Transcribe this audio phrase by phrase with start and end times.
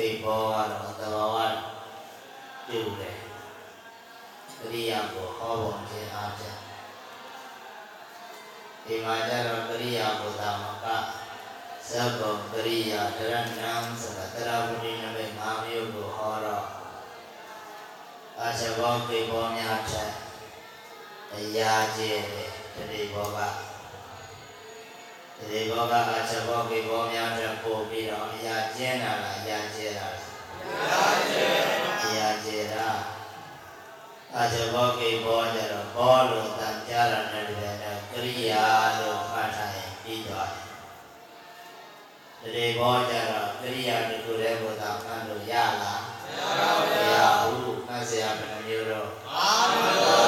[0.00, 1.36] တိဘောဝါတော်သဘာဝ
[2.66, 3.18] ပြုတယ်
[4.58, 6.58] ပရိယကိုဟောပေါ်ခြင်းအားဖြင့်
[8.84, 10.86] ဒီမှာကျတော့ပရိယဘုရားမက
[11.88, 16.66] ဇဗ္ဗပရိယတရဏံဆိုတာတရားဝိနည်းနဲ့ငါးမျိုးကိုဟောတော့
[18.38, 20.12] အာဇဘောပေဘောများထက်
[21.34, 23.69] အရာကျဲတဲ့တတိဘောက
[25.48, 30.24] ဒီဘောကအချက်ဘောကိဘောများတဲ့ပို့ပြီးတော့အရာကျင်းတာလားအရာကျဲတာလား
[30.82, 31.48] အရာကျဲ
[32.04, 32.88] အရာကျဲတာ
[34.36, 38.64] အချက်ဘောကိဘောကြတော့ဘောလို့တန်ကြားတာနဲ့တည်းနဲ့ကရိယာ
[38.98, 40.50] လို့မှတ်ထားရင်ပြီးသွား
[42.42, 50.19] တယ်ဒီဘောကြတော့ကရိယာတစ်ခုတည်းကိုသာမှတ်လို့ရလားမရပါဘူးမှတ်စရာဘယ်လိုမျိုးတော့အားမလို့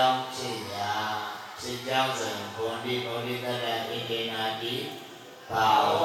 [0.00, 0.94] ကြောင်းဖြစ်ရာ
[1.62, 4.74] စိတ်ကြောင်းဆိုရင်ဘုံဒီဘုံဒီတတ္တဣတိနာတိ
[5.50, 6.02] ဘာဝ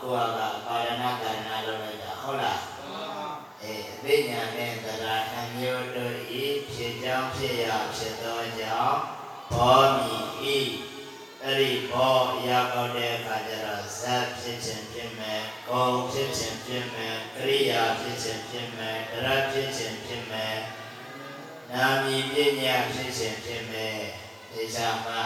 [0.00, 2.60] ကိုယ်ကပါရဏကာရဏလို့လိုက်တာဟုတ်လား
[3.62, 9.00] အဲအသိဉာဏ်နဲ့တရားနှစ်မျိုးတို့ဤဖြစ်ကြောင်းဖြစ်ရာဖြစ်သောကြောင့်
[9.52, 10.16] ဘောမီ
[10.56, 10.58] ဤ
[11.42, 12.16] အဲ့ဒီဘော
[12.48, 20.58] ရောက်တော့တဲ့အခါကျတော့ဇတ်ဖြစ်ခြင်းဖြစ်မယ်၊ဂုံဖြစ်ခြင်းဖြစ်မယ်၊ကရိယာဖြစ်ခြင်းဖြစ်မယ်၊တရဖြစ်ခြင်းဖြစ်မယ်။
[21.74, 24.00] နာမည်ပညာဖြစ်ခြင်းဖြစ်မယ်။
[24.52, 25.22] ဒီချာမှာ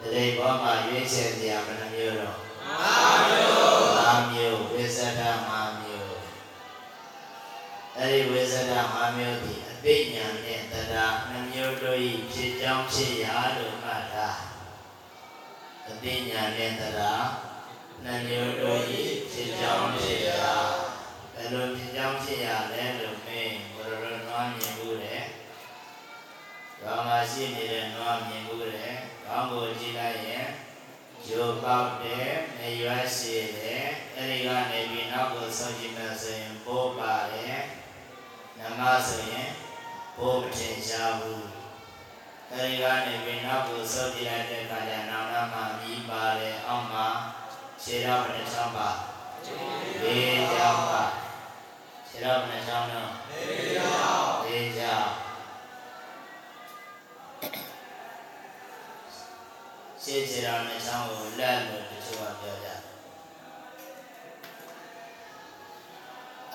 [0.00, 2.36] တတိဘောမှာရွေးချယ်စရာဘယ်နှမျိုးတော့
[2.66, 6.14] မာမျိုး၅မျိုးဝိသဒ၅မျိုး
[7.96, 14.28] အဲ့ဒီဝိသဒ၅မျိုးဒီအသိဉာဏ်နဲ့တရားနှမျိုးတို့ဤဖြစ်ကြောင်းဖြစ်ရာလို့မှတ်တာ
[15.88, 17.24] အသိဉာဏ်နဲ့တရား
[18.04, 20.46] နှမျိုးတို့ဤဖြစ်ကြောင်းဖြစ်ရာ
[21.34, 25.24] ဘယ်လိုဖြစ်ကြောင်းဖြစ်ရာလဲလို့မင်းဘုရရနွားမြင်ဘူးတဲ့
[26.86, 28.96] ဘာမှရှိနေတဲ့နွားမြင်ဘူးတဲ့
[29.26, 30.46] ကောင်းကိုကြည့်လိုက်ရင်
[31.26, 33.86] ဂျိုပေါက်တယ်နေရွာရှိတယ်
[34.16, 37.58] အဲ့ဒီကနေပြီးနောက်ကိုဆုံးကြည့်မယ်ဆိုရင်ဘိုးပါတယ်
[38.58, 39.48] နမဆိုရင်
[40.16, 41.46] ဘိုးမထင်ရှားဘူး
[42.50, 47.06] အဲ့ဒီကနေပြီးနောက်ကိုဆုံးကြည့်လိုက်တဲ့အခါကျနောင်နာမှာမြည်ပါတယ်အောက်မှာ
[47.82, 48.88] ခြေတော်ဘယ်နှချောင်းပါ
[50.02, 51.02] လေးချောင်းပါ
[52.08, 55.25] ခြေတော်ဘယ်နှချောင်းတော့လေးကြောင့်လေးချောင်း
[60.08, 62.80] ရှင်းခြေတော်နှချောင်းကိုလက်လို့တချို့ကပြောကြတယ်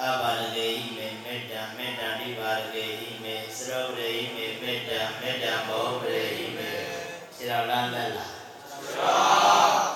[0.02, 6.72] အဘာရကေဟိမေမေတ္တာမေတ္တာနိဗ္ဗာရေဟိမေသရောရေဟိမေမေတ္တာမေတ္တာမောရေဟိမေ
[7.36, 8.34] ခြေတော်လမ်းလက်လား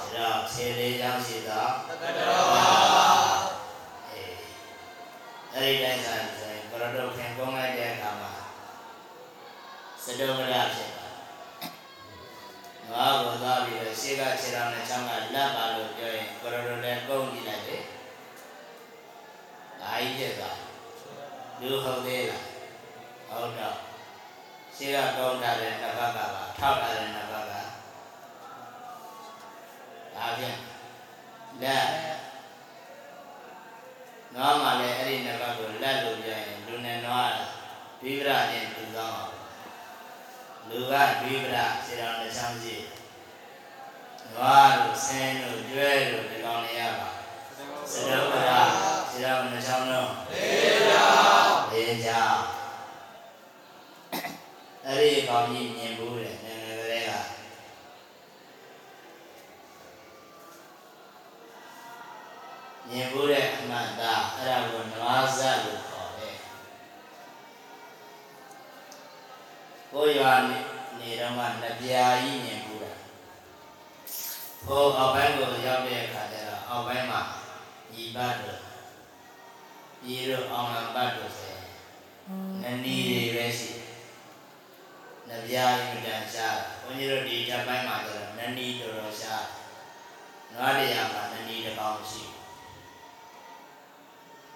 [0.02, 2.68] ခြေတော်ခြေလေးချောင်းရှိသောတကတော်ပါ
[4.12, 4.36] အေး
[5.54, 8.34] အဲ့ဒီတိုင်းဆိုင်ဆိုရင်ဘရတော်ခင်ကုန်းလိုက်တဲ့အခါမှာ
[10.04, 10.94] စတုမရဖြစ်တာ
[12.95, 17.81] ငါ့ကိုသွားပြီးတော့ရှေ့ကခြေတော်နဲ့ချောင်းကလက်ပါလို့ပြောရင်ဘရတော်လည်းကုန်းကြည့်လိုက်တယ်
[19.81, 20.59] ဒါကြီးဖြစ်သွား
[21.62, 22.44] လူဟုတ်သေးလား
[23.30, 23.77] ဟုတ်တော့
[24.75, 27.53] ရှေ့ကကုန်းထားတဲ့နှစ်ဘက်ကပါထောက်ထားတဲ့နှစ်ဘက်က
[30.15, 30.57] ဒါဖြင့်
[31.63, 31.88] လက်
[34.36, 37.31] နွားမှလည်းအဲ့ဒီနှစ်ပတ်ကိုလက်လို့ပြရင်လူနဲ့နွား
[38.01, 38.75] ဒွိပရနဲ့တူကောင်းအောင်
[40.69, 42.75] လူကဒွိပရခြေတော်တစ်ချောင်းရှိ
[44.33, 47.09] နွားလို့ဆင်းလို့ကျွဲလို့ဒီကောင်းနေရပါ
[47.91, 48.51] စရုပ်ပရ
[49.09, 52.41] ခြေတော်တစ်ချောင်းလုံးလေးကြောင့်လေးချောင်း
[54.85, 57.11] အဲ့ဒီကောင်းကြီးမြင်ဘူးတဲ့ငယ်ငယ်ကလေးက
[62.90, 65.94] မြင်ဘူးတဲ့အမှန်သားအဲ့ဒါကိုနွားဇတ်လို့
[69.97, 70.59] ကိုရွာနေ
[70.99, 72.94] နေတော့မှနပြာကြီးမြင်ဘူးတာ
[74.66, 77.21] ဟိုအောက်ပိုင်းကိုရောက်တဲ့အခါကျတော့အောက်ပိုင်းမှာ
[77.94, 78.59] ညီပတ်တို့
[80.04, 81.61] ညီတို့အောင်လံပတ်တို့ဆိုရင်
[82.64, 83.69] နနီတွေပဲရှိ
[85.30, 89.45] တယ်နပြာကြီးမတန်ရှားဘုန်းကြီးတို့ဒီဓာတ်ပိုင်းမှာကျတော့နနီတော်တော်ရှား
[90.54, 92.35] နွားတရားမှာနနီတစ်ကောင်ရှိတယ်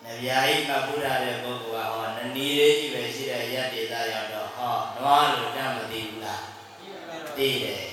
[0.03, 4.38] နဗျာကြီးမပူရတဲ့ပုဂ္ဂိုလ်ကဟောနနီလေးကြီးပဲရှိတဲ့ရက်ဒေသရောက်တော့ဟော
[4.97, 6.45] နွားလို့တတ်မသိဘူးလား
[7.37, 7.83] သိတယ်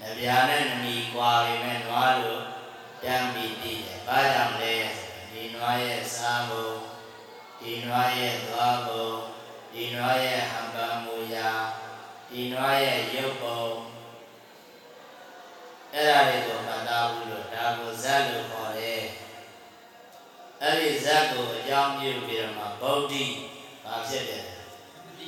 [0.00, 2.42] နဗျာနဲ့နနီကွာပေမဲ့နွားလို့
[3.02, 6.76] တမ်းပြီးသိတယ်ဘာကြောင့်လဲဆိုရင်ဒီနွားရဲ့စားဖို့
[7.60, 9.14] ဒီနွားရဲ့သွားဖို့
[9.72, 11.50] ဒီနွားရဲ့ဟံပါမူရာ
[12.30, 13.64] ဒီနွားရဲ့ရုပ်ပုံ
[15.94, 19.02] အဲ့ဒါတွေကိုမှတ်သားဘူးလို့ဒါကိုဇတ်လို့ခေါ်တယ်
[20.62, 23.24] အဲ့ဒီဇတ်ကိုအကြောင်းပြုပြီးတော့မှဗုဒ္ဓိ
[23.84, 24.57] ဘာဖြစ်တယ်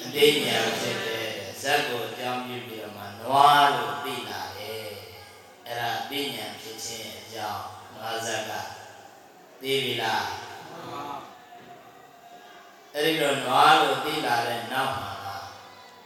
[0.02, 1.28] အတိညာဖြစ်တယ်
[1.62, 4.88] ဇတ်ကိုအကြောင်းပြုပြီးတော့မှနွားလို့သိလာတယ်
[5.66, 7.64] အဲ့ဒါအတိညာဖြစ်ခြင်းအကြောင်း
[7.94, 8.52] နွားဇတ်က
[9.62, 10.24] သိပြီလား
[12.94, 15.10] အဲ့ဒီတော့နွားလို့သိလာတဲ့နောက်မှာ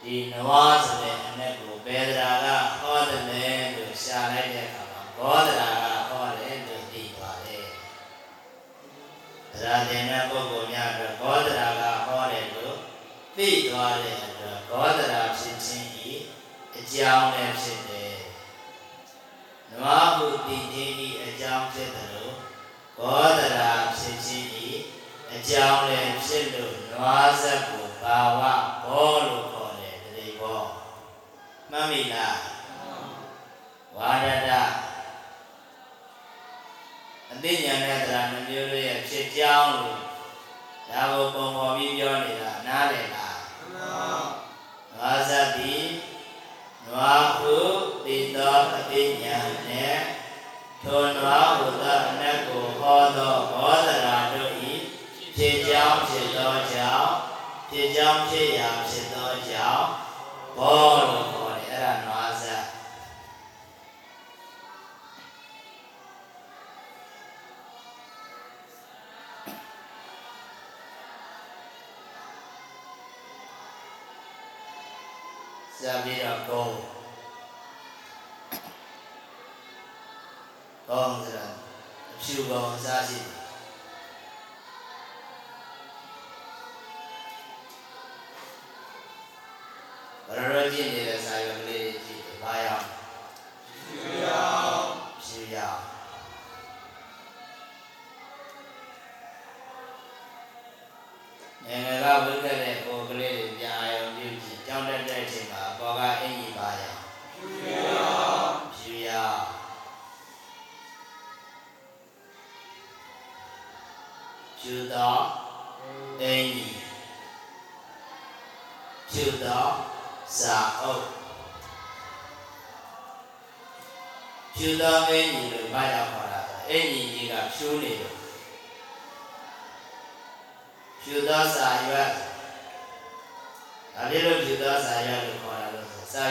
[0.07, 2.47] ဒီနွားဆိုတဲ့အ내ကိုဘယ်ဒရာက
[2.79, 7.67] ဟောတယ်လဲလို့ရှာလိုက်တဲ့အခါမှာဘောဒရာကဟောတယ်လို့သိသွားတယ်
[9.51, 11.94] သရတင်တဲ့ပုဂ္ဂိုလ်များအတွက်ဂောဒရာကဟောတယ်လို့
[13.37, 16.13] သိသွားတဲ့အတွက်ဂောဒရာဖြစ်ခြင်းဤ
[16.77, 18.17] အကြောင်းလည်းဖြစ်တယ်။
[19.71, 24.69] နွားဟုတည်ခြင်းဤအကြောင်းဖြစ်တယ်လို့ဂဘောဒရာဖြစ်ခြင်းဤ
[25.33, 28.41] အကြောင်းလည်းဖြစ်လို့နွားဆက်ကိုဘာဝ
[28.85, 30.61] ဘောလို့ခေါ်တယ်တတိဘော
[31.71, 32.37] မှတ်မိလား
[33.95, 34.51] ဝါဒဒ
[37.31, 39.99] အသိဉာဏ်နဲ့တရားနှမျိုးတို့ရဲ့ဖြစ်ကြောင်းလို့
[40.89, 43.24] ဒါကိုပုံပေါ်ပြီးပြောနေတာနားလည်လား
[44.95, 45.85] နွားဆက်သည်
[46.87, 47.57] နွားဟု
[48.05, 49.97] တည်သောအသိဉာဏ်နဲ့
[50.83, 54.73] ထိုနွားဟုသောအနတ်ကိုဟောသောဘောဓရာတို့ဤ
[55.35, 57.11] ဖြစ်ကြောင်းဖြစ်သောကြောင့်
[57.69, 59.87] ဖြစ်ကြောင်းဖြစ်ရာဖြစ်သောကြောင့်
[60.57, 60.84] ဘော
[76.03, 76.67] ပြီးတော့ဂုံ
[80.89, 81.45] ဂုံဆိုတာ
[82.11, 83.35] အဖြူဂုံအစားရှိတယ်
[90.27, 91.64] ဘရရကြည့်နေတဲ့စာရွ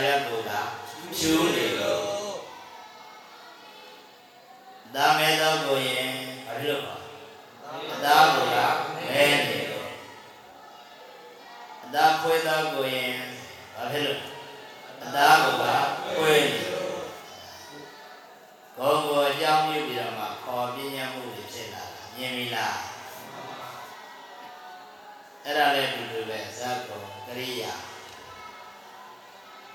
[0.04, 0.50] ရွက်က
[1.16, 2.04] ဖြူနေလို့
[4.94, 6.12] ဒါမဲတော့ကိုရင်
[6.46, 6.94] ဘာဖြစ်လို့ပါ
[7.92, 8.58] အသားကိုက
[9.08, 9.90] မဲနေလို့
[11.84, 13.16] အသားခွေးတော့ကိုရင်
[13.74, 14.20] ဘာဖြစ်လို့
[15.02, 15.66] အသားကိုက
[16.16, 16.96] ခွေးနေလို့
[18.76, 22.76] ဘုံကိုအကြောင်းပြုပြီးတော့မှခေါ်ပြင်းညမှုတွေဖြစ်လာတာမြင်ပြီလား
[25.44, 27.74] အဲ့ဒါလည်းဒီလိုပဲဇတ်ကုံကရိယာ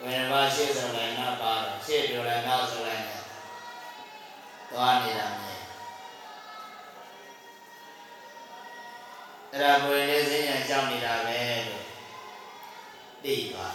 [0.04, 3.22] ဝေဘာရှိဆိုလည်းနောက်ပါတော့ရှေ့ပြောလည်းနောက်ဆိုလည်းနဲ့
[4.72, 5.62] သွားနေတာမြင်
[9.52, 11.38] အဲ့ဒါကိုယ်လေးစဉ္ညာကြောက်နေတာပဲ
[11.70, 11.86] လို့
[13.24, 13.68] သိပါ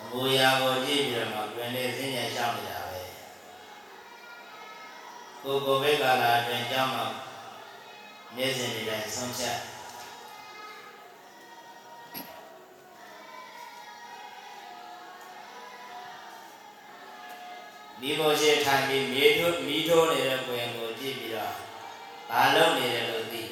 [0.00, 3.02] အမူအရာကိုကြည့်ပြီးတော့မှကိုယ်လေးစဉ္ညာကြောက်နေတာပဲ
[5.42, 7.02] ကိုယ်ကိုယ်ဘက်ကလာအတွင်ကြောက်မှ
[8.36, 9.58] မျက်စင်တွေတိုင်းဆုံးဖြတ်
[18.02, 21.54] မိဖို့ရှိထိုင်ပြီးမြေထိုးမိထိုးနေတဲ့ကိုယ်ကိုကြည့်ပြီးတော့
[22.30, 23.42] ဘာလုပ်နေတယ်လို့သိ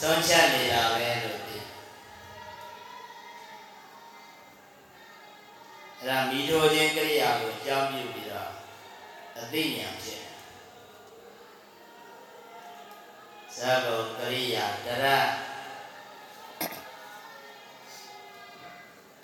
[0.00, 8.50] ဆုံးဖြတ်နေတာပဲလို့သိအဲ့ဒါမိထိုးခြင်းကရိယာကိုကြောင်းပြုပြီးတော့
[9.38, 10.22] အသိဉာဏ်ဖြစ်
[13.56, 15.04] ဇာဘောကရိယာတရ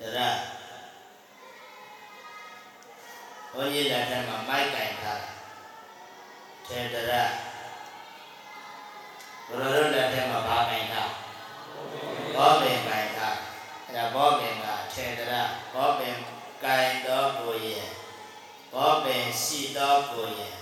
[0.01, 0.19] တရ
[3.57, 5.35] ဘုန်းကြီးလက်ထက်မှာမိုက်ကင်ထားတယ်
[6.67, 7.13] ထေတရ
[9.47, 11.11] ဘုရားတို့လက်ထက်မှာဘာကင်ထား
[12.35, 13.37] ဘောပင်ကင်ထား
[13.87, 15.35] အဲ့ဒါဘောပင်ကထေတရ
[15.75, 16.15] ဘောပင်
[16.65, 17.87] ကင်တော်ကိုရဲ့
[18.75, 20.55] ဘောပင်ရှိတော်ကိုရဲ့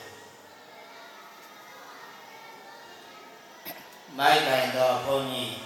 [4.18, 5.56] မိုက်ကင်တော်ဘုန်းကြီး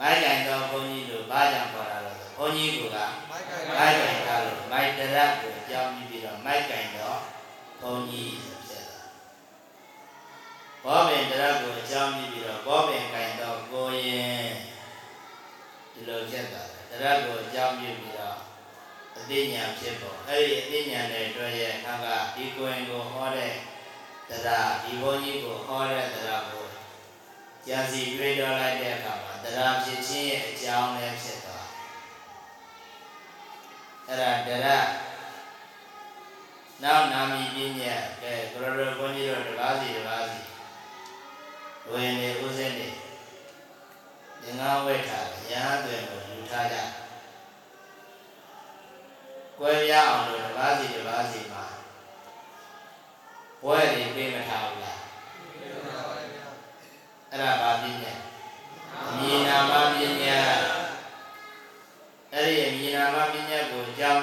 [0.00, 2.98] မိုက်ကင်တော်ဘုန်းကြီးတို့ဘာကြောင့်ခေါ်တာလဲဘုန်းကြီးက
[3.76, 7.20] မိုက်ကမိုက်ကင်ထားလို့မိုက်တရက်ကိုအကြောင်းပြီးပြီးတော့မိုက်ကင်တော့
[7.80, 9.00] ဘုံကြီးဆိုဖြစ်တာ
[10.84, 14.48] ဘောပင်တရက်ကိုအကြောင်းပြီးပြီးတော့ဘောပင်ကင်တော့ကိုရင်
[15.92, 18.38] ဒီလိုဖြစ်တာတရက်ကိုအကြောင်းပြီးပြီးတော့
[19.16, 23.52] အသိဉာဏ်ဖြစ်ပေါ်အဲ့ဒီအသိဉာဏ်နဲ့တွေ့ရဲ့အခါကဒီကိုရင်ကိုဟောတဲ့
[24.28, 26.66] တရားဒီဘုန်းကြီးကိုဟောတဲ့တရားကို
[27.66, 31.49] ကြာစီတွေးတော်လိုက်တဲ့အခါမှာတရားဖြစ်ခြင်းရဲ့အကြောင်းလည်းဖြစ်သွား
[34.10, 34.68] အဲ့ဒါတရ
[36.82, 40.40] နောက်နာမည်ပညာကဲဘရရဘုန်းကြီးတို့တပါးစီတပါးစီ
[41.88, 42.88] ဝိနေဥစဉ်နေ
[44.44, 46.76] ငငါဝိထာရဟန်းတွေကိုယူထားကြ
[49.58, 51.64] ကွဲပြားအောင်လို့တပါးစီတပါးစီမှာ
[53.62, 55.00] ဘွဲတွေပေးမထားဘူးလား
[57.30, 58.14] အဲ့ဒါဘာပညာ
[59.08, 59.72] အမည်နာမ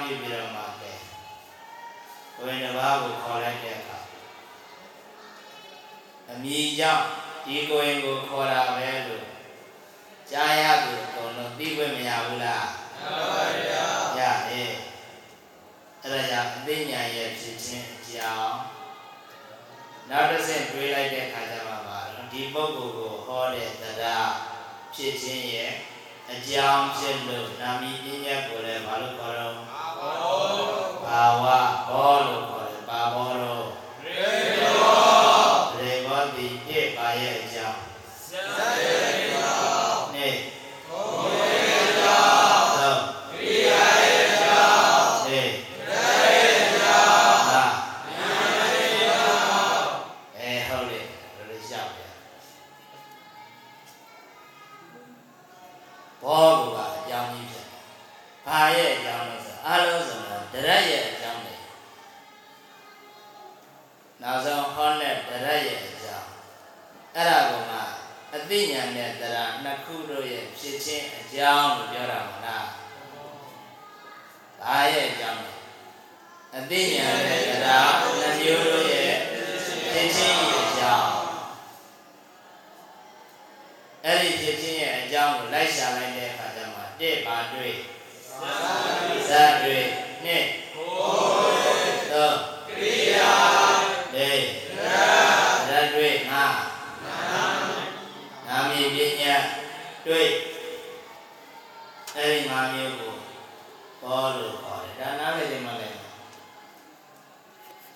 [0.08, 3.98] ပညာအဲ့ဒီအမည်နာမပညာကိုအကြောင်းပြုပြီးတော့မှပဲဝေဘာကိုခေါ်လိုက်တဲ့အခါ
[6.30, 7.04] အမိကြောင့်
[7.44, 9.24] ဒီကိုရင်ကိုခေါ်တာပဲလို့
[10.30, 12.66] ကြားရသူအကုန်လုံးသိခွင့်မရဘူးလား
[13.00, 13.84] မှန်ပါဗျာ
[14.18, 14.70] ရတယ်
[16.02, 18.56] အဲ့ဒါကြောင့်အသိဉာဏ်ရဲ့ဖြစ်ခြင်းအကြောင်း
[20.08, 24.30] နောက်တစ်ဆင့်တွေးလိုက်တဲ့အခါကျမှပါတော့ဒီပုဂ္ဂိုလ်ကိုဟောတဲ့တရား
[24.94, 25.70] ဖြစ်ခြင်းရဲ့
[26.32, 29.77] အကြောင်းဖြစ်လို့နာမည်ပညာကိုလည်းဘာလို့ခေါ်တော့
[31.04, 31.44] ဘာဝ
[31.88, 33.66] ဘောလို့ခေါ်တယ်ဘာဘောတော့
[35.80, 37.80] ရေဘောတိဖြစ်ပါရဲ့အကြောင်း
[40.14, 40.28] နေ
[40.88, 41.68] သုံးနေ
[50.36, 51.04] အဲဟုတ်တယ်
[51.36, 52.06] ဘယ်လိုရှောက်လဲ
[56.22, 57.82] ဘောကပါအကြောင်းကြီးဖြစ်တယ်။
[58.46, 61.54] ဘာရဲ့အကြောင်းလဲဆို အလုံးစုံတော့တရက်ရဲ့အကြောင်းလေ။
[64.22, 66.28] နောက်ဆုံးဟောတဲ့တရက်ရဲ့အကြောင်း
[67.14, 67.76] အဲ့ဒါကမှ
[68.34, 72.64] အသိဉာဏ်နဲ့တရားနှစ်ခုတို့ရဲ့ဖြစ်ချင်းအကြောင်းလို့ပြောတာမလား။
[74.60, 75.52] ဘာရဲ့အကြောင်းလဲ။
[76.56, 79.10] အသိဉာဏ်နဲ့တရားနှစ်မျိုးတို့ရဲ့
[79.92, 81.10] ဖြစ်ချင်းရဲ့အကြောင်း
[84.04, 87.74] အဲ့ဒီဖြစ်ချင်းရဲ့အကြောင်းကိုလိုက်ရှာလိုက်တဲ့အခါကျမှတစ်ပါတွေ့
[89.30, 89.84] ဇာတွေ့
[90.24, 90.46] နှစ်
[92.12, 92.38] သုံး
[94.14, 94.44] လေး
[95.68, 96.44] ဇာတွေ့ငါ
[98.46, 99.36] နာမည်ပညာ
[100.06, 100.28] တွေ့
[102.16, 103.14] အဲ့ဒီငါမျိုးကို
[104.02, 105.88] ဘောလို့ခေါ်တယ်ဒါနားလည်တယ်မလဲ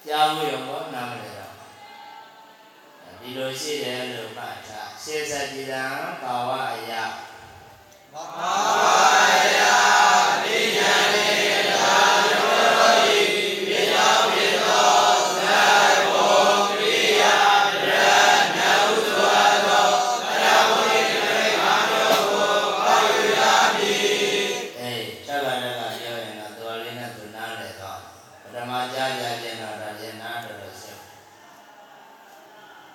[0.07, 1.53] ကြားမှုရောဘောနားမလဲတော့
[3.21, 5.85] ဒီလိုရှိတယ်လို့မှတ်ထားရှေးစကြည်တံ
[6.23, 7.05] ဘာဝအရာ
[8.17, 9.12] အေး
[28.53, 31.03] ပထမကြားရခြင်းတော့ဒါရင်နားတော်တော်ရှင်း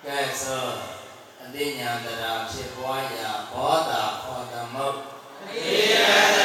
[0.04, 0.65] ကဲဆို
[1.41, 5.00] အသိဉာဏ်တရားဖြစ်ပွားရာဘောတာခေါ်သမုတ်
[5.50, 6.37] အေး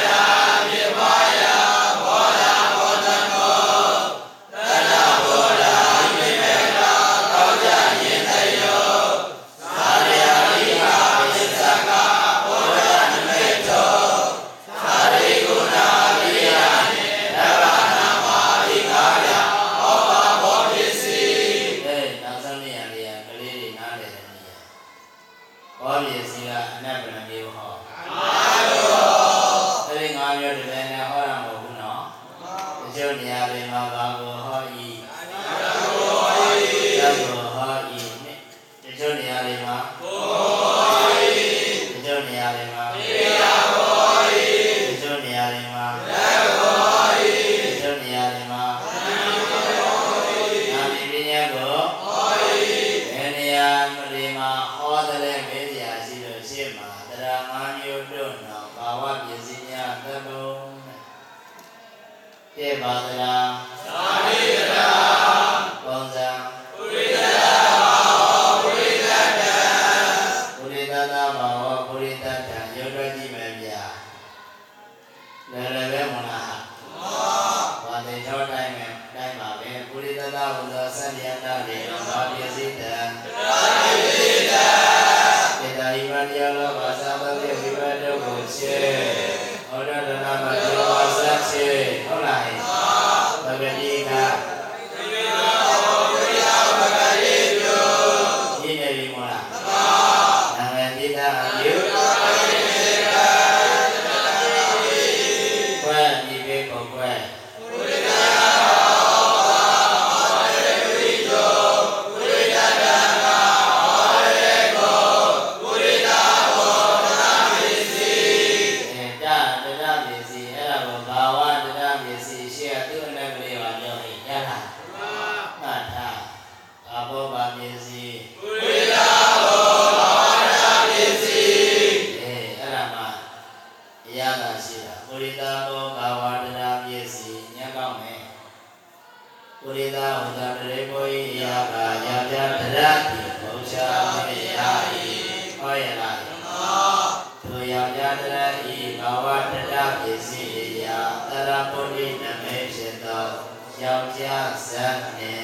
[153.83, 154.87] ယောက်ျားဇာ
[155.19, 155.35] နေ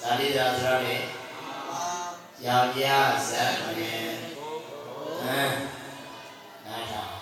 [0.00, 0.96] ဇာတိဇာဆိုရဲ
[2.46, 3.44] ယောက်ျားဇာ
[3.78, 3.94] နေ
[5.20, 5.54] ဟမ်
[6.66, 7.16] နားထောင်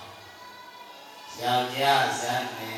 [1.42, 2.72] ယောက်ျားဇာနေ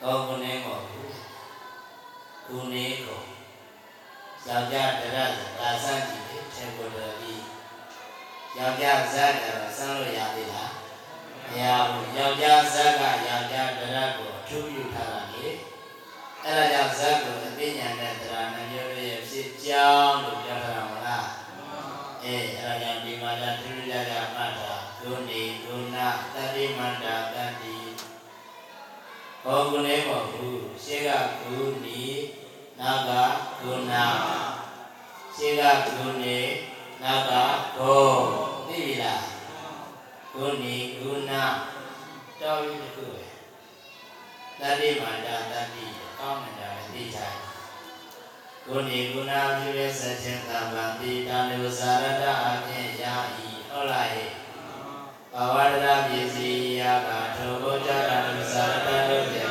[0.00, 0.78] ကောင်းကနေကော
[2.46, 3.20] ကုနေကော
[4.46, 5.18] ယောက်ျားတရ
[5.58, 7.34] ဇာစံကြည့်တယ်ထေဘုဒ္ဓတိ
[8.58, 10.75] ယောက်ျားဇာတရစံလို့ရသေးလား
[11.50, 15.46] မရဘူးယောက်ျားဇက်ကယောက်ျားဒရတ်ကိုအထူးပြုထားတာလေ
[16.44, 21.26] အဲ့ဒါကြောင့်ဇက်ကိုအသိဉာဏ်နဲ့ဒရာနှမျိုးရဲ့ဖြစ်ကြောင်းလို့ပြောထားတာမလား
[22.22, 27.76] အေးအဲ့ဒါကြောင့်ဒီမှာလာသူရကြမှတ်တာဒုနေဒုနာတတိမန္တာတတိ
[29.44, 32.02] ဘောဂုနေမဟုတ်ဘူးရှေ့ကဂုဏီ
[32.80, 33.10] နောက်က
[33.60, 33.94] ဂုဏ
[35.36, 36.38] ရှေ့ကဂုဏီ
[37.02, 37.32] နောက်က
[37.76, 38.06] ဘော
[38.66, 39.35] သိပြီလား
[40.38, 41.32] ဂုဏီဂုဏ
[42.40, 43.24] တောင်းရင်တစ်ခုပဲ
[44.60, 45.84] တတိမာတာတတိ
[46.18, 47.34] ကောင်းမှန်တာပဲသိကြတယ်
[48.66, 54.30] ဂုဏီဂုဏပြုရဲ့စัจချင်းသမ္မာတိတံလူဇာရတအခြင်းယာဤဟုတ်လားဟဲ့
[55.32, 59.45] ဘဝရတပစ္စည်းယာကထိုဘုဒ္ဓတာလူဇာရတတို့ပြ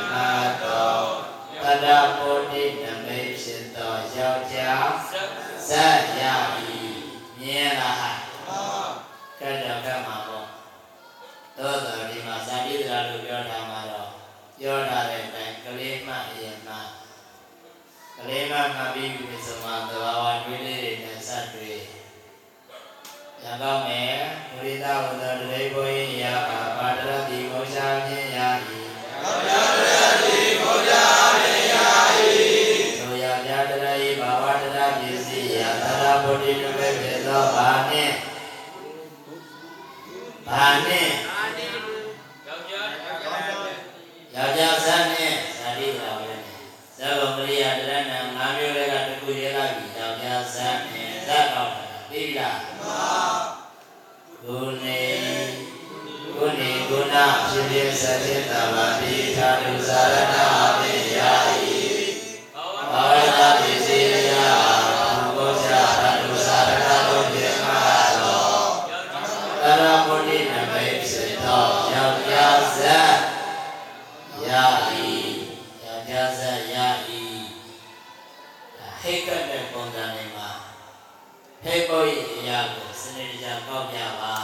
[81.68, 84.36] ဖေဖို့ရဲ့အရာကိုစနေကြပေါက်ပြပါ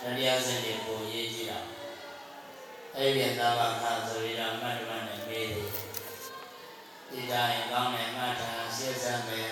[0.00, 1.60] တရားစင်တွေကိုရေးကြည့်တာ
[2.96, 5.68] အဲ့ဒီသာမခါဆိုရတာမတ်တမနဲ့မေးတယ်
[7.10, 9.47] ဒီတိုင်းကောင်းတယ်မှတ်တာရှင်းစမ်းမယ်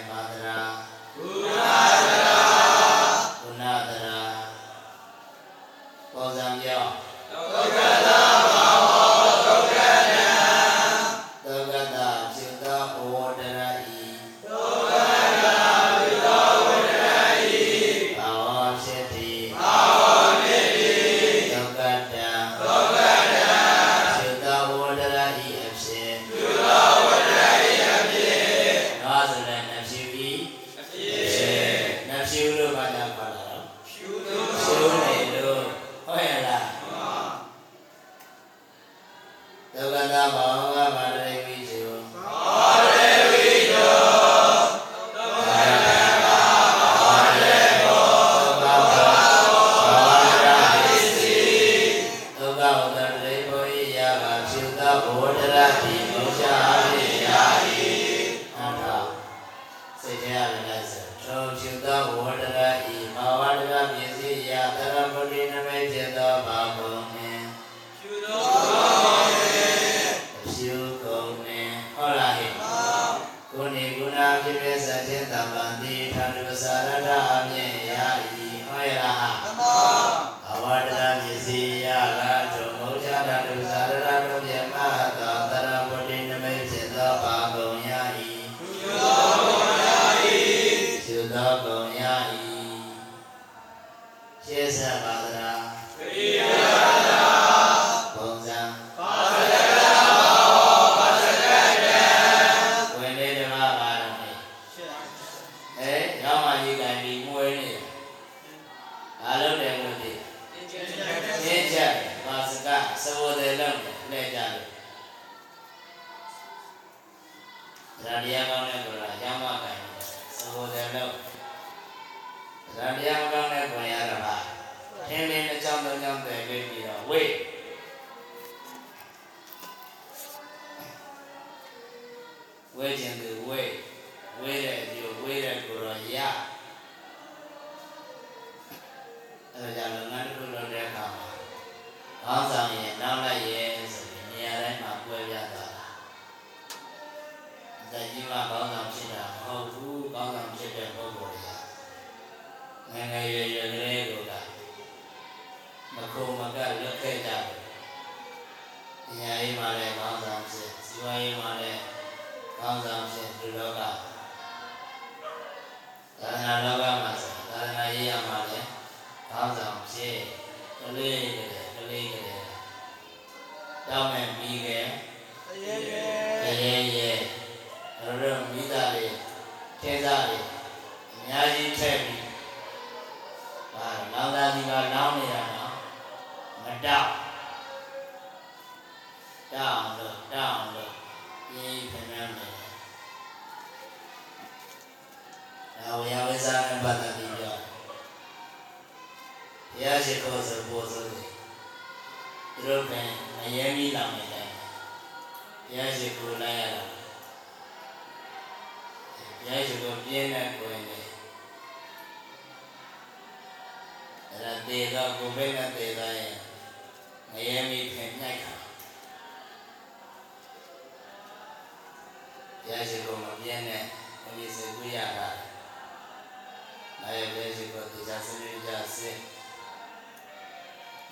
[228.09, 229.19] ကြစနေကြစင်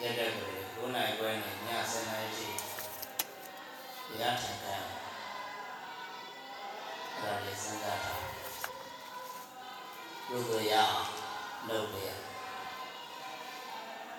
[0.00, 2.48] ရက်တဲ့ကိုယ်9နိုင်ခွဲနဲ့ည7နိုင်ထိ
[4.08, 4.82] တရားထိုင်ကြအဲ့
[7.20, 8.22] ဒါလေးစဉ်းစားထား
[10.28, 11.06] ရုပ်ကိုရအောင်
[11.68, 12.10] လုပ်ပြရ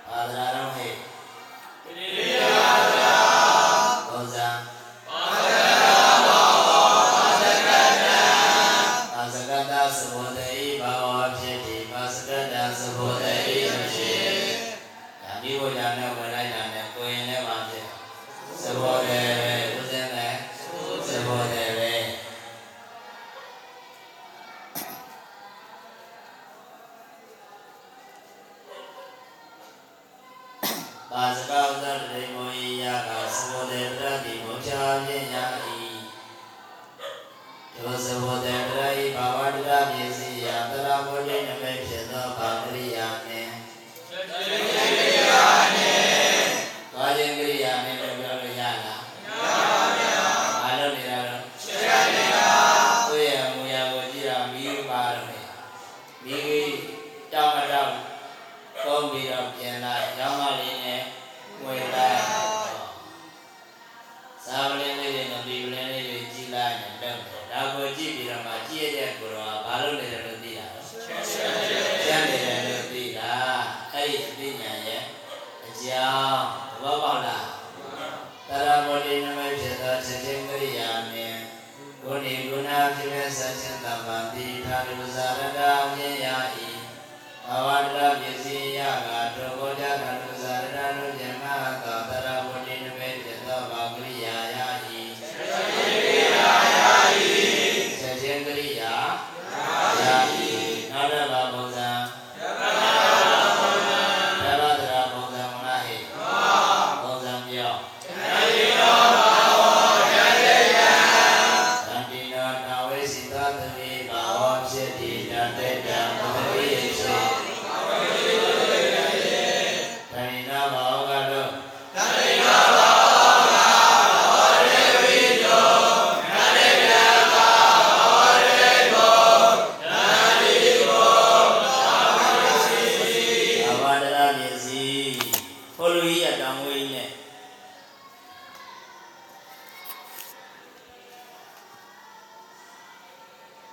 [0.09, 0.93] အာသနာတော်ဟဲ့
[1.83, 2.44] တတိယ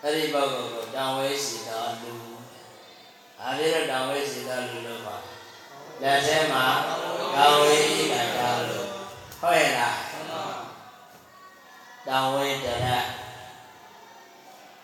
[0.04, 2.12] အဲ့ဒီဘောက်ကိုတောင်ဝဲစီတာလူ
[3.40, 5.16] အာရရတောင်ဝဲစီတာလူလို့ပါ
[6.02, 6.64] လက်ထဲမှာ
[7.36, 8.86] တောင်ဝဲဤကတာလို့
[9.40, 9.98] ဟုတ်ရဲ့လား
[12.08, 12.88] တောင်ဝဲတရ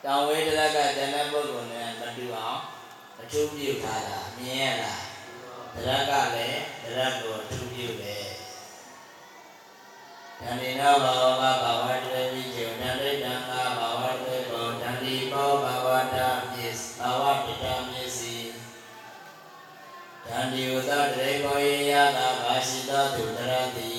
[0.05, 2.61] တောင်ဝဲတရကတဏပုဂ္ဂိုလ်နဲ့မတူအောင်
[3.21, 5.03] အကျိုးပြုထားတာမြင်ရလား
[5.75, 8.27] တရကလည်းတရကိုအကျိုးပြုတယ်
[10.41, 11.25] ဓမ္မေနောဘာဝ
[11.63, 13.33] ဘာဝတရေတိဇေနတိတံ
[20.41, 23.93] န္တိဥသတရေဘောယေယသာဘာရှိတသူတရတိ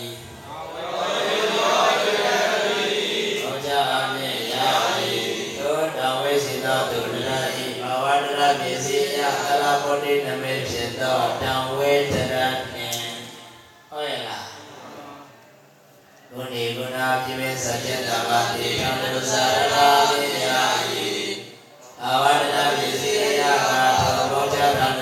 [3.41, 3.81] သောကြာ
[4.13, 5.13] မေယာတိ
[5.57, 12.35] သောတဝေရှိတသူတရတိဘာဝတရပစ္စည်းယအလာဘောတိနမေဖြစ်သောတံဝေတရ
[12.73, 13.01] နှင့်
[13.89, 14.47] ဟုတ်ရလား
[16.31, 19.77] ဂုဏီဂုဏပြိမေစัจတဘာတိယံလူဇာရ
[20.11, 21.09] တိယာယိ
[22.01, 23.83] ဘာဝတရပစ္စည်းယအလာ
[24.31, 24.98] ဘောတိန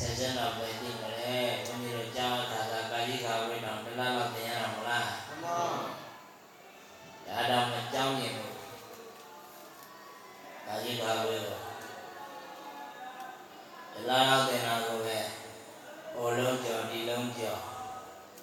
[0.00, 1.34] ဆက်စက်တော့ပဲသိမလဲ
[1.66, 8.54] ဘုန်းကြီးတို့ကြားတာကကာယိကာဝိတောင်တလားလောက်သင်ရအောင်မလားဒါတော့မကြောင်းရင်ဘူး
[10.66, 11.62] ကာယိကာဝိတော့
[13.92, 15.18] တလားလောက်သင်တာကိုပဲ
[16.14, 17.60] ဟိုလုံးကျော်ဒီလုံးကျော်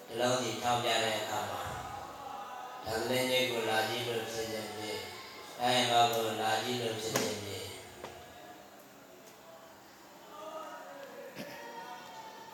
[0.07, 1.61] ဒီလုံးကြီးထောက်ပြတဲ့အခါမှာ
[2.85, 4.99] ဒါကလေးကြီးကိုလာကြည့်လို့ဖြစ်ခြင်းဖြင့်
[5.61, 7.40] အဲဘာကိုလာကြည့်လို့ဖြစ်ခြင်း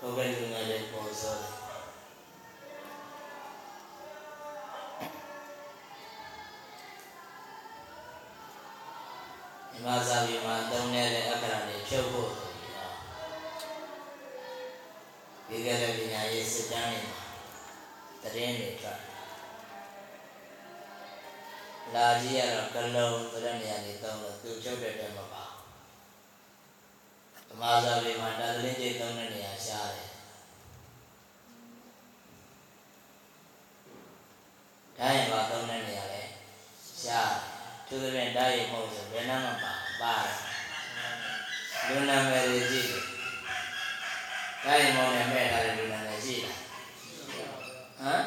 [0.07, 1.53] ကိုယ်ပဲလူငယ်လေးပေါ်စောတယ်
[9.71, 12.93] ဒီမှာစာပေမှာသုံးနေတဲ့အခရာတွေဖြုတ်ဖို့ဆိုပြီးတော့
[15.47, 18.99] ဒီကလေးပညာရေးစစ်တမ်းတွေမှာတရင်တွေထွက်
[21.93, 25.46] လာကြီးရတော့ကလုံးဆိုတဲ့နေရာတွေသုံးလို့သူဖြုတ်တဲ့တဲမှာပါဓ
[27.57, 30.07] မ္မစာပေမှာတာသလင်းကြီးသုံးတဲ့နေရာရှားတယ်
[34.97, 36.23] ဒါရင်ပါသုံးတဲ့နေရာလဲ
[37.01, 37.39] ရှားတယ်
[37.87, 40.37] သူသဖြင့်ဓာတ်ရုပ်မဟုတ်ဆိုဘယ်နှမ်းမှပါပါတယ်
[41.87, 43.03] လူနာမည်တွေကြည့်တယ်
[44.63, 46.57] ဓာတ်ရုပ်မဟုတ်နဲ့မဲ့ထားတဲ့လူနာမည်ရှိလား
[47.99, 48.23] ဟမ်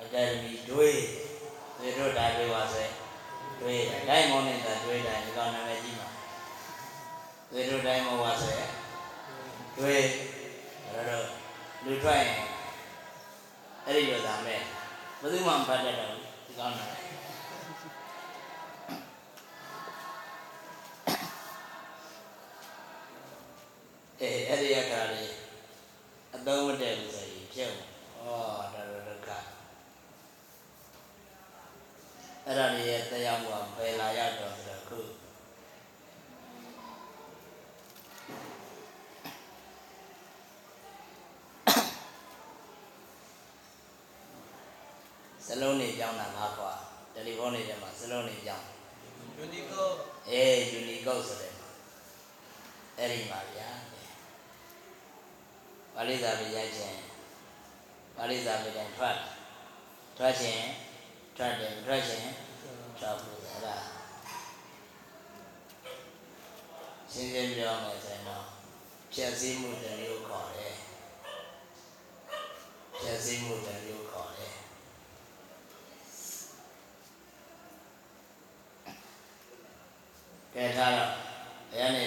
[0.00, 0.98] အကယ်ဒမီတွေး
[1.78, 2.84] ဒီတို့ဓာတ်တွေပါစေ
[3.60, 6.08] တွေးတယ်ဓာတ်ရုပ်မဟုတ်နဲ့တွေးတယ်ဒီကောင်နာမည်ကြည့်ပါ
[7.52, 8.52] ဒီတို့ဓာတ်ရုပ်မဟုတ်ပါစေ
[9.76, 10.04] တွေး
[10.86, 11.26] အဲ့တော့
[11.84, 12.40] လူထွက်ရင်
[13.86, 14.60] အဲ့ဒီလိုသာမဲ့
[15.20, 16.86] ဘယ်သူမှမဖတ်တတ်တော့ဘူးဒီကောင်းတာ
[24.20, 25.30] အေးအဲ့ဒီအခါလေး
[26.36, 29.28] အသုံးမတည့်ဘူးဆိုရင်ပြုတ်ဩတော်တော်ဒုက္ခ
[32.50, 34.98] အဲ့ဒါလေးရဲ့တရားမှုကပယ်လာရတော့ဆိုတော့ခု
[45.46, 46.72] စလုံးနေကြောင်းတာငါကွာ
[47.14, 48.66] တယ်လီဖုန်းနေထဲမှာစလုံးနေကြောင်း
[49.36, 49.88] ယူနီကို
[50.30, 51.52] အေးယူနီကုတ်ဆိုတဲ့
[52.98, 53.70] အဲ့ဒီမှာဗျာ
[55.94, 56.98] ပါဠိစာပြရိုက်ခြင်း
[58.16, 59.30] ပါဠိစာပြတိုင်းထွက်လာ
[60.18, 60.64] ထွက်ခြင်း
[61.36, 62.28] ထွက်တယ်မထွက်ခြင်း
[62.98, 63.76] ထွက်ဘူးအဲ့ဒါ
[67.12, 68.44] ရှင်းရှင်းပြောမယ်ဆိုရင်တော့
[69.12, 70.74] ဖြည့်စည်းမှုတမျိုးခေါ်တယ်
[72.98, 74.54] ဖြည့်စည်းမှုတမျိုးခေါ်တယ်
[80.54, 81.12] ကဲထားတော့
[81.72, 82.04] ဘယ်ကနေ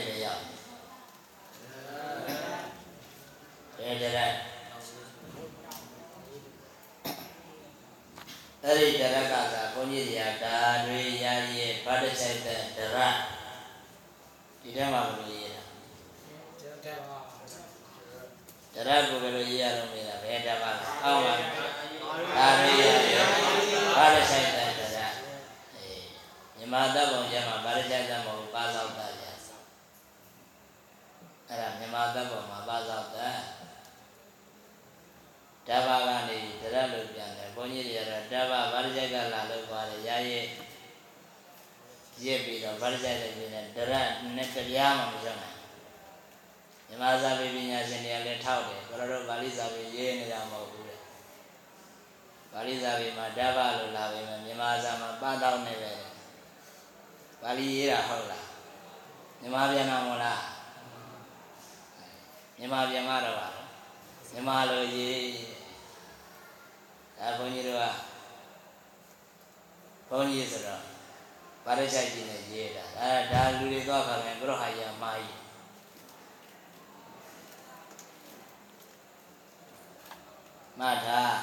[80.84, 81.36] မှတ်ထား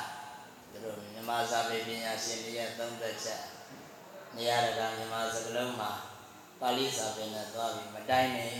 [0.71, 3.43] သူတို့မြန်မာစာပေပညာရှင်တွေရဲ့သုံးသက်ချက်
[4.37, 5.91] နေရာတကာမြန်မာစကားလုံးမှာ
[6.61, 8.53] ပါဠိစာပေနဲ့သွားပြီးမတိုင်းနဲ့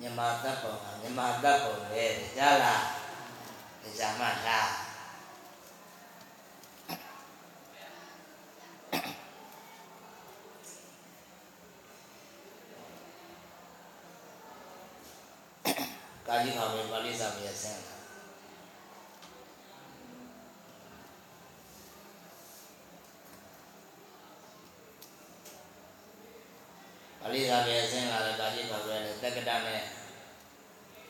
[0.00, 2.04] မြန်မာတပ်ပုံကမြန်မာတပ်ပုံလေ
[2.36, 2.82] ကြားလား
[3.98, 4.70] ကြားမှလား
[16.26, 17.91] ကာကြီးမှာပဲပါဠိစာပေဆင်း
[27.32, 29.82] လာပါဠိစာပြေဆင်းလာတဲ့ကာကြီးခေါ်ပြီးလည်းတက္ကတာနဲ့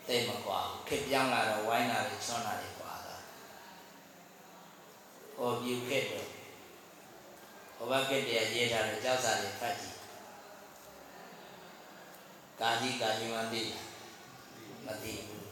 [0.07, 3.15] တိတ်မကွာခစ်ပြောင်းလာတော့ဝိုင်းလာတယ်ချွန်းလာတယ်ကွာတာ
[5.35, 6.27] ဟောပြူခစ်တော့
[7.75, 9.97] ဟောဘခစ်တည်းရေးထားတဲ့ကြောက်စာတွေဖတ်ကြည့်
[12.59, 13.85] ကာကြီးကာကြီးမှသိလား
[14.85, 15.47] မသိဘူး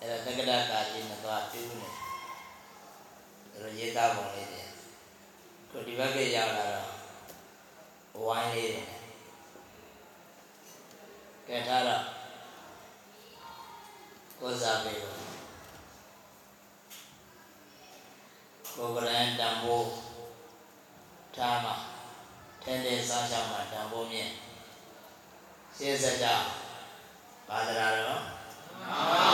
[0.00, 1.88] အဲ့ဒါတက္ကတာကာကြီးနဲ့သွားတူးနေ
[3.52, 4.68] တယ်ဒါရေးသားပုံလေးတယ်
[5.70, 6.95] ကိုဒီဘက်ကရောက်လာတော့
[8.24, 8.86] ဝိုင်းလေးတယ်
[11.48, 12.02] ကဲထားတော့
[14.40, 15.16] ကိုးစားပေးလို့
[18.76, 19.88] ကိုယ်ကလည်းတံပိုး
[21.36, 21.74] ထားမှာ
[22.62, 24.30] ထဲတဲ့စားချမှာတံပိုးမြင့်
[25.76, 26.26] ရှင်းစကြ
[27.48, 28.20] ပါဒရာတော့
[29.10, 29.25] ပါ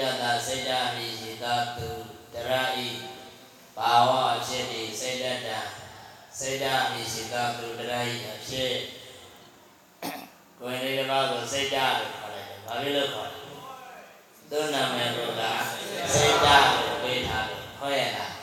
[0.00, 1.88] စိတ်ကြတာစိတ်ကြမိရှိသာသူ
[2.34, 2.50] တရ
[2.84, 2.88] ဤ
[3.76, 5.58] ဘာဝအဖြစ်ဒီစိတ်တတံ
[6.38, 8.72] စိတ်ကြမိရှိသာသူတရဤအဖြစ်
[10.58, 13.38] ကိုယ်လေးတစ်ပါးကိုစိတ်ကြလို့ခေါ်လိုက်တယ်ဘာဖြစ်လို့ခေါ်လဲ
[14.50, 15.16] သူနာမည်က
[16.14, 18.34] စိတ်ကြလို့ပေးထားလို့ဟုတ်ရဲ့လား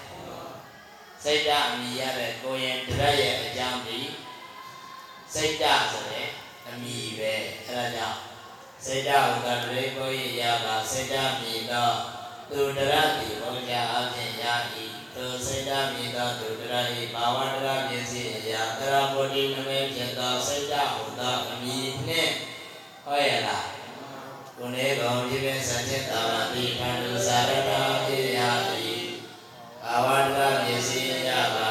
[1.24, 4.00] စိတ်ကြအမိရတဲ့ကိုယ်ရင်တရရဲ့အကြောင်းဒီ
[5.34, 6.28] စိတ်ကြဆိုတဲ့
[6.68, 7.34] အမိပဲ
[7.68, 8.18] အဲဒါကြောင့်
[8.86, 11.92] စိတ်ဓာတ်ကတရေကိုရရတာစိတ်ဓာတ်မြည်သော
[12.52, 14.54] သူတရတိဘုရားအဖြင့်ယာ
[14.84, 22.34] ဤသူစိတ်ဓာတ်မြည်သောသူတရဤဘာဝတရပြည့်စည်အရာတရဘုဒ္ဓနမေဖြစ်သောစိတ်ဓာတ်ဟူသောအမိနှင့်
[23.06, 23.68] ဟောရလား
[24.58, 28.88] ကိုနေကောင်ပြည့်ပြည့်စံจิตတာဝတိခန္ဓုစာရတာဣယာတိ
[29.84, 31.68] ဘာဝတရပြည့်စည်အရာဘာ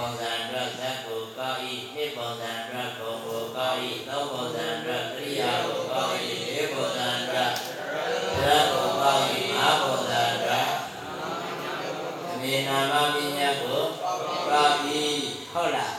[0.00, 7.50] ပြည့်ပုံစံအတွက်ဇတ်ကိုကောက်ဤပြည့်ပုံစံအတွက်ဂုံကိုကောက်ဤသုံးပုံစံအတွက်ကရိယာကိုကောက်ဤလေးပုံစံအတွက်
[8.36, 10.68] တရကိုကောက်ဤငါးပုံစံအတွက်
[12.28, 15.02] အမေနာမပညာကိုကောက်ဤ
[15.52, 15.94] ဟုတ်လား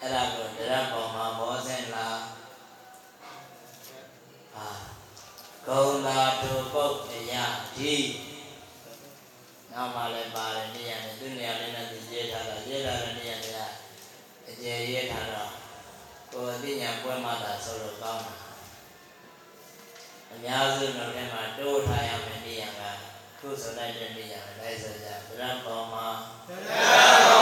[0.00, 2.18] အဲ့ဒါကိုတရပုံမှာမောစင်လား
[4.54, 4.68] ဟာ
[5.66, 7.94] ဂုံသာတုပုတ်တရားဒီ
[9.74, 13.60] နောက်မှလည်းပါတယ်နေရာနဲ့သူနေရာလေးနဲ့သူရေးထားတာရေးထားတဲ့နေရာတွေက
[14.48, 15.50] အကျယ်ရေးထားတော့
[16.32, 18.34] ကိုယ်အသိဉာဏ်ပွဲမှသာဆိုလို့ကောင်းတာ
[20.32, 22.82] အများစုတော့ထဲမှာတိုးထားရမယ်နေရာက
[23.38, 26.06] ခုဆိုလိုက်တဲ့နေရာပဲလိုက်ဆိုကြဗရံပေါ်မှာ
[26.48, 26.84] ဗရံ
[27.26, 27.41] ပေါ်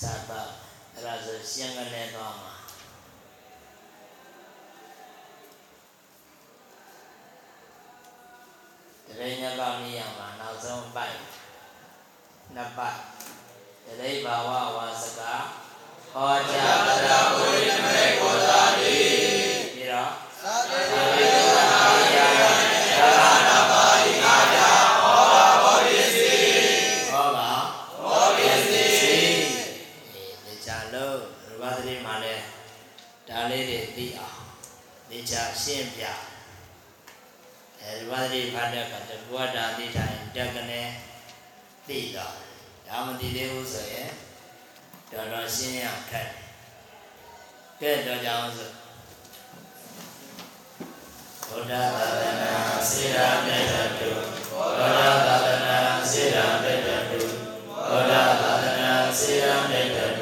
[0.00, 0.40] ဇာတာ
[0.94, 2.52] အဲ့ဒါဆိုရှင်းကနေသွားမှာ
[9.06, 11.16] တရိညာကမိရမှာနောက်ဆုံးပိုက်
[12.54, 12.98] နှစ်ပိုက်
[13.86, 15.20] တရိဘာဝဝါစက
[16.12, 18.32] ဟောကြားတရားကိုရင်းမဲ့ကို
[35.64, 36.04] ရှင်းပြ
[37.80, 40.82] အဲဒီပါတိဖတ်တဲ့အခါတကွာတာသိထိုင်တက်ကနေ
[41.88, 42.34] သိတော့
[42.86, 44.10] ဒါမသိသေးဘူးဆိုရင်
[45.10, 46.28] တော်တော်ရှင်းရခက်
[47.80, 48.70] တယ်ကဲတော့ကြအောင်ဆို
[51.48, 52.52] ဘုရားသာသနာ
[52.90, 54.10] စေရာမြတ်တု
[54.50, 55.78] ဘုရားသာသနာ
[56.10, 57.20] စေရာမြတ်တု
[57.88, 59.98] ဘုရားသာသနာစေရာမြတ်တ